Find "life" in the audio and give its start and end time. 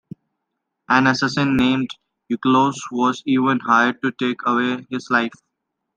5.11-5.33